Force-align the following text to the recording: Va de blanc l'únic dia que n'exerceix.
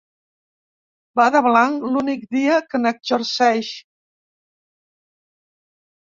Va 1.19 1.25
de 1.33 1.41
blanc 1.47 1.83
l'únic 1.91 2.23
dia 2.35 2.55
que 2.71 2.81
n'exerceix. 2.85 3.69